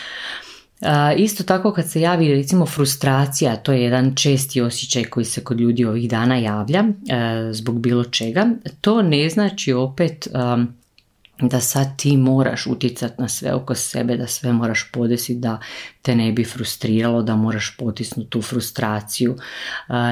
Isto 1.16 1.44
tako 1.44 1.72
kad 1.72 1.90
se 1.90 2.00
javi 2.00 2.34
recimo 2.34 2.66
frustracija, 2.66 3.56
to 3.56 3.72
je 3.72 3.82
jedan 3.82 4.14
česti 4.14 4.60
osjećaj 4.60 5.04
koji 5.04 5.24
se 5.24 5.44
kod 5.44 5.60
ljudi 5.60 5.84
ovih 5.84 6.10
dana 6.10 6.36
javlja 6.36 6.84
e, 6.84 7.52
zbog 7.52 7.80
bilo 7.80 8.04
čega, 8.04 8.46
to 8.80 9.02
ne 9.02 9.28
znači 9.28 9.72
opet 9.72 10.28
da 11.42 11.60
sad 11.60 11.96
ti 11.96 12.16
moraš 12.16 12.66
utjecati 12.66 13.22
na 13.22 13.28
sve 13.28 13.54
oko 13.54 13.74
sebe, 13.74 14.16
da 14.16 14.26
sve 14.26 14.52
moraš 14.52 14.90
podesiti 14.92 15.40
da 15.40 15.58
te 16.02 16.14
ne 16.14 16.32
bi 16.32 16.44
frustriralo, 16.44 17.22
da 17.22 17.36
moraš 17.36 17.76
potisnuti 17.76 18.30
tu 18.30 18.42
frustraciju. 18.42 19.36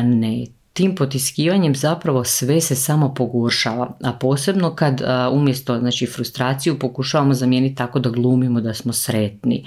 Ne, 0.05 0.47
tim 0.79 0.95
potiskivanjem 0.95 1.75
zapravo 1.75 2.25
sve 2.25 2.61
se 2.61 2.75
samo 2.75 3.15
pogoršava, 3.15 3.97
a 4.03 4.13
posebno 4.13 4.75
kad 4.75 5.03
umjesto 5.33 5.79
znači, 5.79 6.07
frustraciju 6.07 6.79
pokušavamo 6.79 7.35
zamijeniti 7.35 7.75
tako 7.75 7.99
da 7.99 8.11
glumimo 8.11 8.61
da 8.61 8.75
smo 8.75 8.93
sretni. 8.93 9.65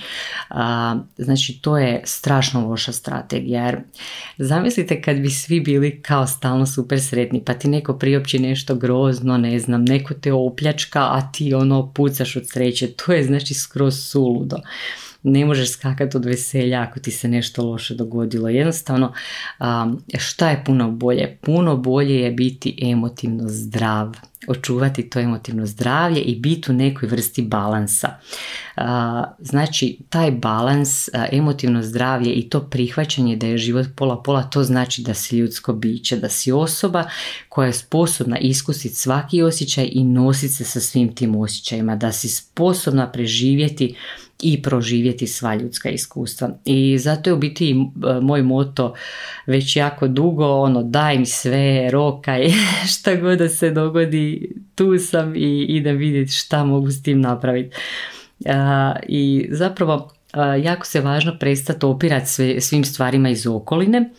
znači 1.18 1.60
to 1.62 1.78
je 1.78 2.02
strašno 2.06 2.68
loša 2.68 2.92
strategija 2.92 3.66
jer 3.66 3.80
zamislite 4.38 5.02
kad 5.02 5.18
bi 5.18 5.30
svi 5.30 5.60
bili 5.60 6.02
kao 6.02 6.28
stalno 6.28 6.66
super 6.66 7.02
sretni 7.02 7.44
pa 7.46 7.54
ti 7.54 7.68
neko 7.68 7.94
priopći 7.94 8.40
nešto 8.40 8.76
grozno, 8.76 9.38
ne 9.38 9.60
znam, 9.60 9.84
neko 9.84 10.14
te 10.14 10.34
opljačka 10.34 11.00
a 11.00 11.32
ti 11.34 11.54
ono 11.54 11.94
pucaš 11.94 12.36
od 12.36 12.50
sreće, 12.50 12.88
to 12.88 13.14
je 13.14 13.24
znači 13.24 13.54
skroz 13.54 14.00
suludo 14.00 14.58
ne 15.24 15.46
možeš 15.46 15.72
skakati 15.72 16.18
od 16.18 16.26
veselja 16.26 16.82
ako 16.82 17.00
ti 17.00 17.12
se 17.12 17.28
nešto 17.28 17.66
loše 17.66 17.96
dogodilo. 17.96 18.50
Jednostavno, 18.50 19.14
šta 20.18 20.50
je 20.50 20.64
puno 20.66 20.92
bolje? 20.92 21.38
Puno 21.42 21.78
bolje 21.78 22.16
je 22.16 22.32
biti 22.32 22.78
emotivno 22.82 23.44
zdrav 23.48 24.16
očuvati 24.48 25.10
to 25.10 25.20
emotivno 25.20 25.66
zdravlje 25.66 26.22
i 26.22 26.36
biti 26.36 26.72
u 26.72 26.74
nekoj 26.74 27.10
vrsti 27.10 27.42
balansa. 27.42 28.10
Znači, 29.40 29.98
taj 30.10 30.32
balans, 30.32 31.10
emotivno 31.32 31.84
zdravlje 31.84 32.34
i 32.34 32.50
to 32.50 32.60
prihvaćanje 32.60 33.36
da 33.36 33.48
je 33.48 33.58
život 33.58 33.88
pola-pola, 33.96 34.44
to 34.44 34.64
znači 34.64 35.02
da 35.02 35.14
si 35.14 35.38
ljudsko 35.38 35.74
biće, 35.74 36.18
da 36.18 36.30
si 36.30 36.52
osoba 36.52 37.04
koja 37.50 37.68
je 37.68 37.74
sposobna 37.74 38.38
iskusiti 38.38 38.96
svaki 38.96 39.42
osjećaj 39.42 39.90
i 39.92 40.04
nositi 40.04 40.54
se 40.54 40.64
sa 40.64 40.80
svim 40.80 41.16
tim 41.16 41.36
osjećajima, 41.36 41.96
da 41.96 42.12
si 42.12 42.30
sposobna 42.30 43.12
preživjeti 43.12 43.96
i 44.42 44.62
proživjeti 44.62 45.28
sva 45.28 45.56
ljudska 45.56 45.90
iskustva. 45.90 46.50
I 46.66 46.98
zato 46.98 47.30
je 47.30 47.34
u 47.34 47.38
biti 47.38 47.76
moj 48.22 48.42
moto 48.42 48.94
već 49.46 49.76
jako 49.76 50.08
dugo, 50.08 50.46
ono 50.46 50.84
daj 50.84 51.18
mi 51.18 51.26
sve, 51.26 51.92
rokaj, 51.92 52.48
šta 52.94 53.16
god 53.16 53.38
da 53.38 53.50
se 53.50 53.72
dogodi, 53.72 54.56
tu 54.76 54.98
sam 54.98 55.36
i 55.36 55.66
idem 55.70 55.98
vidjeti 55.98 56.32
šta 56.32 56.64
mogu 56.64 56.92
s 56.92 57.04
tim 57.04 57.22
napraviti. 57.22 57.76
I 59.08 59.48
zapravo 59.52 60.12
jako 60.64 60.86
se 60.86 61.02
važno 61.02 61.38
prestati 61.40 61.86
opirati 61.86 62.62
svim 62.62 62.84
stvarima 62.84 63.30
iz 63.30 63.48
okoline, 63.48 64.10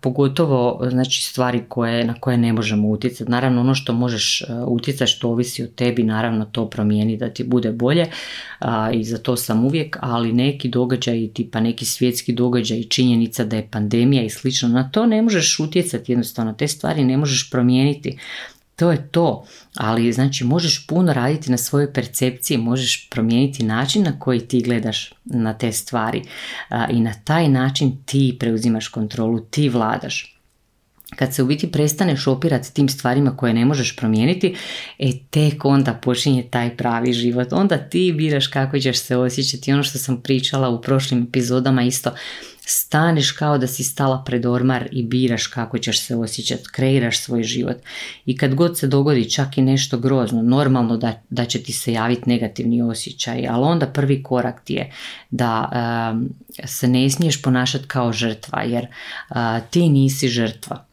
pogotovo 0.00 0.86
znači 0.90 1.22
stvari 1.22 1.62
koje, 1.68 2.04
na 2.04 2.14
koje 2.14 2.36
ne 2.36 2.52
možemo 2.52 2.88
utjecati. 2.88 3.30
Naravno 3.30 3.60
ono 3.60 3.74
što 3.74 3.92
možeš 3.92 4.42
utjecati 4.66 5.10
što 5.10 5.28
ovisi 5.28 5.62
o 5.62 5.66
tebi, 5.66 6.02
naravno 6.02 6.44
to 6.44 6.70
promijeni 6.70 7.16
da 7.16 7.28
ti 7.28 7.44
bude 7.44 7.72
bolje 7.72 8.06
i 8.92 9.04
za 9.04 9.18
to 9.18 9.36
sam 9.36 9.64
uvijek, 9.64 9.96
ali 10.00 10.32
neki 10.32 10.68
događaji 10.68 11.30
tipa 11.34 11.60
neki 11.60 11.84
svjetski 11.84 12.32
događaj, 12.32 12.82
činjenica 12.82 13.44
da 13.44 13.56
je 13.56 13.68
pandemija 13.70 14.22
i 14.22 14.30
slično, 14.30 14.68
na 14.68 14.90
to 14.90 15.06
ne 15.06 15.22
možeš 15.22 15.60
utjecati 15.60 16.12
jednostavno, 16.12 16.52
te 16.52 16.68
stvari 16.68 17.04
ne 17.04 17.16
možeš 17.16 17.50
promijeniti 17.50 18.18
to 18.80 18.90
je 18.90 19.08
to. 19.10 19.44
Ali 19.76 20.12
znači 20.12 20.44
možeš 20.44 20.86
puno 20.86 21.12
raditi 21.12 21.50
na 21.50 21.56
svojoj 21.56 21.92
percepciji, 21.92 22.58
možeš 22.58 23.08
promijeniti 23.10 23.62
način 23.62 24.02
na 24.02 24.18
koji 24.18 24.40
ti 24.40 24.62
gledaš 24.62 25.12
na 25.24 25.54
te 25.54 25.72
stvari 25.72 26.22
i 26.90 27.00
na 27.00 27.14
taj 27.24 27.48
način 27.48 27.96
ti 28.04 28.36
preuzimaš 28.40 28.88
kontrolu, 28.88 29.40
ti 29.40 29.68
vladaš 29.68 30.36
kad 31.16 31.34
se 31.34 31.42
u 31.42 31.46
biti 31.46 31.72
prestaneš 31.72 32.26
opirati 32.26 32.74
tim 32.74 32.88
stvarima 32.88 33.36
koje 33.36 33.54
ne 33.54 33.64
možeš 33.64 33.96
promijeniti, 33.96 34.54
e 34.98 35.12
tek 35.30 35.64
onda 35.64 35.94
počinje 35.94 36.42
taj 36.50 36.76
pravi 36.76 37.12
život. 37.12 37.52
Onda 37.52 37.78
ti 37.78 38.14
biraš 38.16 38.46
kako 38.46 38.78
ćeš 38.78 38.98
se 38.98 39.16
osjećati. 39.16 39.72
Ono 39.72 39.82
što 39.82 39.98
sam 39.98 40.22
pričala 40.22 40.68
u 40.68 40.80
prošlim 40.82 41.22
epizodama 41.22 41.82
isto, 41.82 42.10
staneš 42.70 43.32
kao 43.32 43.58
da 43.58 43.66
si 43.66 43.84
stala 43.84 44.22
pred 44.26 44.46
ormar 44.46 44.88
i 44.92 45.02
biraš 45.02 45.46
kako 45.46 45.78
ćeš 45.78 46.00
se 46.00 46.16
osjećati, 46.16 46.68
kreiraš 46.72 47.20
svoj 47.20 47.42
život. 47.42 47.76
I 48.26 48.36
kad 48.36 48.54
god 48.54 48.78
se 48.78 48.86
dogodi 48.86 49.30
čak 49.30 49.58
i 49.58 49.62
nešto 49.62 49.98
grozno, 49.98 50.42
normalno 50.42 50.96
da, 50.96 51.22
da 51.30 51.44
će 51.44 51.62
ti 51.62 51.72
se 51.72 51.92
javiti 51.92 52.30
negativni 52.30 52.82
osjećaj, 52.82 53.46
ali 53.48 53.64
onda 53.64 53.86
prvi 53.86 54.22
korak 54.22 54.64
ti 54.64 54.74
je 54.74 54.92
da 55.30 55.70
se 56.64 56.88
ne 56.88 57.10
smiješ 57.10 57.42
ponašati 57.42 57.86
kao 57.86 58.12
žrtva, 58.12 58.62
jer 58.62 58.86
ti 59.70 59.88
nisi 59.88 60.28
žrtva 60.28 60.89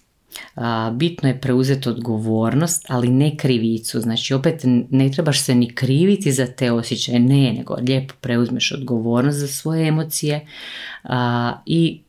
bitno 0.94 1.30
je 1.30 1.42
preuzeti 1.42 1.90
odgovornost, 1.90 2.86
ali 2.90 3.10
ne 3.10 3.38
krivicu. 3.38 4.00
Znači 4.00 4.34
opet 4.34 4.62
ne 4.90 5.12
trebaš 5.12 5.42
se 5.42 5.56
ni 5.56 5.76
kriviti 5.76 6.32
za 6.32 6.48
te 6.48 6.72
osjećaje, 6.72 7.20
ne, 7.20 7.54
nego 7.54 7.76
lijepo 7.88 8.14
preuzmeš 8.22 8.72
odgovornost 8.72 9.38
za 9.38 9.48
svoje 9.48 9.88
emocije 9.88 10.48
i 11.66 12.00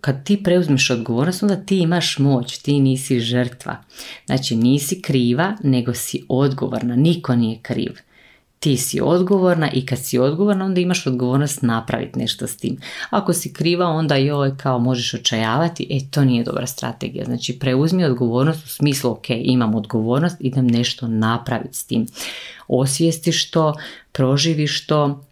kad 0.00 0.24
ti 0.24 0.42
preuzmeš 0.42 0.90
odgovornost, 0.90 1.42
onda 1.42 1.56
ti 1.56 1.78
imaš 1.78 2.18
moć, 2.18 2.58
ti 2.58 2.80
nisi 2.80 3.20
žrtva. 3.20 3.76
Znači 4.26 4.56
nisi 4.56 5.02
kriva, 5.02 5.56
nego 5.62 5.94
si 5.94 6.24
odgovorna, 6.28 6.96
niko 6.96 7.36
nije 7.36 7.58
kriv 7.62 7.92
ti 8.60 8.76
si 8.76 9.00
odgovorna 9.00 9.70
i 9.70 9.86
kad 9.86 9.98
si 9.98 10.18
odgovorna 10.18 10.64
onda 10.64 10.80
imaš 10.80 11.06
odgovornost 11.06 11.62
napraviti 11.62 12.18
nešto 12.18 12.46
s 12.46 12.56
tim. 12.56 12.76
Ako 13.10 13.32
si 13.32 13.52
kriva 13.52 13.86
onda 13.86 14.16
joj 14.16 14.56
kao 14.56 14.78
možeš 14.78 15.14
očajavati, 15.14 15.86
e 15.90 16.10
to 16.10 16.24
nije 16.24 16.44
dobra 16.44 16.66
strategija. 16.66 17.24
Znači 17.24 17.58
preuzmi 17.58 18.04
odgovornost 18.04 18.64
u 18.64 18.68
smislu 18.68 19.10
ok 19.10 19.26
imam 19.30 19.74
odgovornost, 19.74 20.36
idem 20.40 20.66
nešto 20.66 21.08
napraviti 21.08 21.76
s 21.76 21.86
tim. 21.86 22.06
Osvijestiš 22.68 23.50
to, 23.50 23.74
proživiš 24.12 24.86
to, 24.86 25.25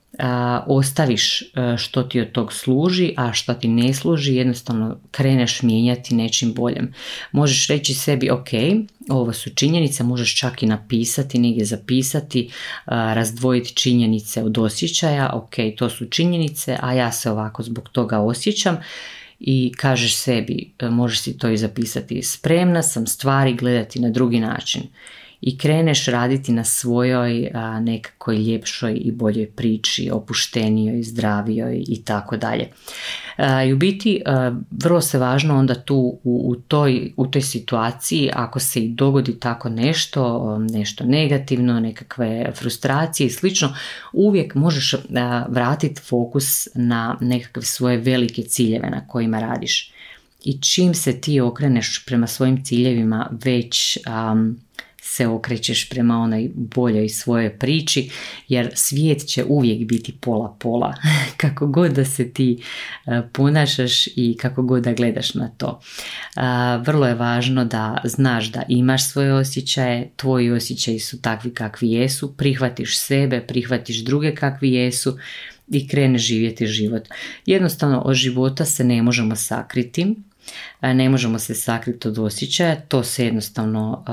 ostaviš 0.66 1.42
e, 1.42 1.44
što 1.78 2.02
ti 2.02 2.21
od 2.21 2.33
tog 2.33 2.52
služi, 2.52 3.14
a 3.16 3.33
što 3.33 3.54
ti 3.54 3.68
ne 3.68 3.94
služi 3.94 4.35
jednostavno 4.35 4.97
kreneš 5.11 5.62
mijenjati 5.62 6.14
nečim 6.14 6.54
boljem. 6.54 6.92
Možeš 7.33 7.66
reći 7.66 7.94
sebi 7.94 8.30
ok, 8.30 8.49
ovo 9.09 9.33
su 9.33 9.50
činjenice, 9.50 10.04
možeš 10.04 10.38
čak 10.38 10.62
i 10.62 10.66
napisati, 10.66 11.38
negdje 11.38 11.64
zapisati, 11.64 12.50
razdvojiti 12.87 13.75
činjenice 13.75 14.42
od 14.42 14.59
osjećaja, 14.59 15.30
ok, 15.35 15.54
to 15.76 15.90
su 15.90 16.06
činjenice, 16.06 16.76
a 16.83 16.92
ja 16.92 17.12
se 17.12 17.30
ovako 17.30 17.62
zbog 17.62 17.88
toga 17.88 18.18
osjećam 18.18 18.76
i 19.40 19.73
kažeš 19.76 20.16
sebi, 20.16 20.73
e, 20.78 20.90
možeš 20.90 21.21
si 21.21 21.38
to 21.38 21.49
i 21.49 21.56
zapisati, 21.56 22.23
spremna 22.23 22.83
sam 22.83 23.06
stvari 23.06 23.54
gledati 23.54 24.00
na 24.00 24.11
drugi 24.11 24.40
način 24.40 24.83
i 25.46 25.58
kreneš 25.58 26.06
raditi 26.06 26.52
na 26.52 26.64
svojoj 26.64 27.50
a, 27.54 27.80
nekakvoj 27.80 28.36
ljepšoj 28.36 28.94
i 29.04 29.12
boljoj 29.12 29.46
priči, 29.46 30.10
opuštenijoj, 30.12 31.02
zdravijoj 31.02 31.84
i 31.88 32.04
tako 32.04 32.36
dalje. 32.36 32.68
I 33.66 33.72
u 33.72 33.76
biti 33.76 34.22
vrlo 34.70 35.00
se 35.00 35.18
važno 35.18 35.58
onda 35.58 35.74
tu 35.74 35.96
u, 36.24 36.42
u, 36.50 36.54
toj, 36.56 37.12
u 37.16 37.26
toj 37.26 37.42
situaciji 37.42 38.30
ako 38.34 38.60
se 38.60 38.80
i 38.80 38.88
dogodi 38.88 39.40
tako 39.40 39.68
nešto, 39.68 40.56
nešto 40.70 41.04
negativno, 41.04 41.80
nekakve 41.80 42.52
frustracije 42.54 43.26
i 43.26 43.30
slično, 43.30 43.74
uvijek 44.12 44.54
možeš 44.54 44.94
vratiti 45.48 46.00
fokus 46.00 46.68
na 46.74 47.18
nekakve 47.20 47.62
svoje 47.62 47.96
velike 47.96 48.42
ciljeve 48.42 48.90
na 48.90 49.08
kojima 49.08 49.40
radiš. 49.40 49.92
I 50.44 50.60
čim 50.60 50.94
se 50.94 51.20
ti 51.20 51.40
okreneš 51.40 52.04
prema 52.06 52.26
svojim 52.26 52.64
ciljevima 52.64 53.30
već 53.44 53.98
se 55.14 55.26
okrećeš 55.26 55.88
prema 55.88 56.18
onoj 56.18 56.50
boljoj 56.54 57.09
svojoj 57.09 57.59
priči 57.59 58.11
jer 58.48 58.70
svijet 58.74 59.27
će 59.27 59.44
uvijek 59.44 59.88
biti 59.88 60.12
pola 60.20 60.57
pola 60.61 60.94
kako 61.42 61.66
god 61.66 61.92
da 61.92 62.05
se 62.05 62.33
ti 62.33 62.62
e, 63.07 63.22
ponašaš 63.33 64.07
i 64.07 64.37
kako 64.40 64.62
god 64.62 64.83
da 64.83 64.92
gledaš 64.92 65.35
na 65.35 65.48
to. 65.48 65.81
E, 66.37 66.40
vrlo 66.87 67.07
je 67.07 67.14
važno 67.14 67.64
da 67.64 68.00
znaš 68.05 68.53
da 68.53 68.62
imaš 68.68 69.09
svoje 69.11 69.35
osjećaje, 69.35 70.11
tvoji 70.16 70.50
osjećaji 70.50 70.98
su 70.98 71.22
takvi 71.22 71.55
kakvi 71.55 71.90
jesu, 71.90 72.37
prihvatiš 72.37 72.98
sebe, 72.98 73.40
prihvatiš 73.40 74.05
druge 74.05 74.35
kakvi 74.35 74.72
jesu 74.72 75.18
i 75.68 75.88
kreneš 75.88 76.22
živjeti 76.22 76.66
život. 76.66 77.09
Jednostavno 77.46 78.00
od 78.00 78.14
života 78.14 78.64
se 78.64 78.85
ne 78.85 79.03
možemo 79.03 79.37
sakriti, 79.37 80.14
ne 80.83 81.09
možemo 81.09 81.38
se 81.38 81.54
sakriti 81.54 82.09
od 82.09 82.18
osjećaja, 82.18 82.76
to 82.76 83.02
se 83.02 83.24
jednostavno 83.24 84.04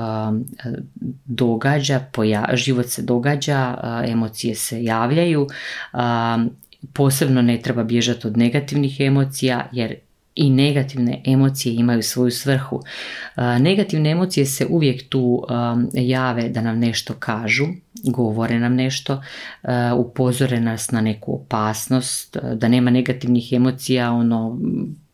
događa, 1.24 2.06
život 2.52 2.86
se 2.86 3.02
događa, 3.02 3.78
emocije 4.06 4.54
se 4.54 4.84
javljaju, 4.84 5.48
posebno 6.92 7.42
ne 7.42 7.60
treba 7.60 7.84
bježati 7.84 8.26
od 8.26 8.36
negativnih 8.36 9.00
emocija 9.00 9.68
jer 9.72 9.94
i 10.34 10.50
negativne 10.50 11.22
emocije 11.26 11.74
imaju 11.74 12.02
svoju 12.02 12.30
svrhu. 12.30 12.82
Negativne 13.60 14.10
emocije 14.10 14.46
se 14.46 14.66
uvijek 14.70 15.08
tu 15.08 15.44
jave 15.92 16.48
da 16.48 16.60
nam 16.60 16.78
nešto 16.78 17.14
kažu, 17.14 17.64
govore 18.04 18.58
nam 18.58 18.74
nešto, 18.74 19.22
upozore 19.96 20.60
nas 20.60 20.90
na 20.90 21.00
neku 21.00 21.34
opasnost, 21.34 22.36
da 22.54 22.68
nema 22.68 22.90
negativnih 22.90 23.52
emocija, 23.52 24.12
ono 24.12 24.58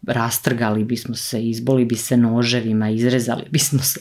rastrgali 0.09 0.85
bismo 0.85 1.15
se, 1.15 1.43
izboli 1.43 1.85
bi 1.85 1.97
se 1.97 2.17
noževima, 2.17 2.91
izrezali 2.91 3.43
bismo 3.51 3.79
se. 3.79 4.01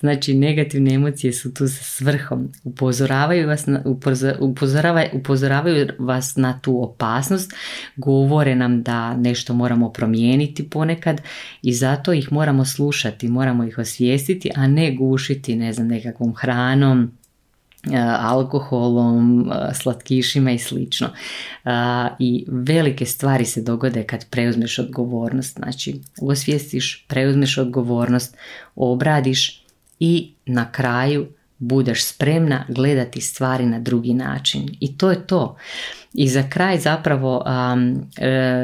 Znači 0.00 0.34
negativne 0.34 0.94
emocije 0.94 1.32
su 1.32 1.54
tu 1.54 1.68
sa 1.68 1.84
svrhom. 1.84 2.48
Upozoravaju 2.64 3.48
vas 3.48 3.66
na, 3.66 3.82
upozoravaju, 4.40 5.08
upozoravaju 5.12 5.88
vas 5.98 6.36
na 6.36 6.60
tu 6.60 6.82
opasnost, 6.82 7.52
govore 7.96 8.54
nam 8.54 8.82
da 8.82 9.16
nešto 9.16 9.54
moramo 9.54 9.92
promijeniti 9.92 10.70
ponekad 10.70 11.20
i 11.62 11.74
zato 11.74 12.12
ih 12.12 12.32
moramo 12.32 12.64
slušati, 12.64 13.28
moramo 13.28 13.64
ih 13.64 13.78
osvijestiti, 13.78 14.50
a 14.56 14.66
ne 14.66 14.94
gušiti 14.94 15.56
ne 15.56 15.72
znam 15.72 15.88
nekakvom 15.88 16.34
hranom, 16.34 17.12
alkoholom, 18.20 19.50
e, 19.52 19.74
slatkišima 19.74 20.50
i 20.50 20.58
slično. 20.58 21.06
E, 21.06 21.70
I 22.18 22.44
velike 22.48 23.06
stvari 23.06 23.44
se 23.44 23.62
dogode 23.62 24.04
kad 24.04 24.28
preuzmeš 24.30 24.78
odgovornost. 24.78 25.56
Znači, 25.56 26.00
osvijestiš, 26.20 27.04
preuzmeš 27.08 27.58
odgovornost, 27.58 28.36
obradiš 28.76 29.64
i 30.00 30.32
na 30.46 30.72
kraju 30.72 31.26
budeš 31.58 32.04
spremna 32.04 32.64
gledati 32.68 33.20
stvari 33.20 33.66
na 33.66 33.78
drugi 33.78 34.14
način. 34.14 34.76
I 34.80 34.96
to 34.96 35.10
je 35.10 35.26
to. 35.26 35.56
I 36.14 36.28
za 36.28 36.42
kraj 36.48 36.78
zapravo 36.78 37.44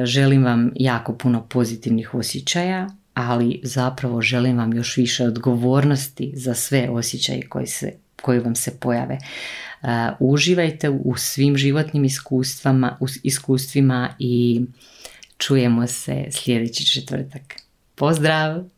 želim 0.04 0.44
vam 0.44 0.70
jako 0.74 1.12
puno 1.12 1.46
pozitivnih 1.48 2.14
osjećaja, 2.14 2.88
ali 3.14 3.60
zapravo 3.62 4.22
želim 4.22 4.58
vam 4.58 4.72
još 4.72 4.96
više 4.96 5.24
odgovornosti 5.24 6.32
za 6.34 6.54
sve 6.54 6.88
osjećaje 6.90 7.48
koji 7.48 7.66
se 7.66 7.92
koji 8.22 8.38
vam 8.38 8.54
se 8.54 8.78
pojave. 8.80 9.18
Uh, 9.82 9.88
uživajte 10.18 10.88
u 10.88 11.16
svim 11.16 11.56
životnim 11.56 12.04
iskustvama, 12.04 12.98
iskustvima 13.22 14.14
i 14.18 14.64
čujemo 15.38 15.86
se 15.86 16.26
sljedeći 16.30 16.86
četvrtak. 16.86 17.56
Pozdrav! 17.94 18.77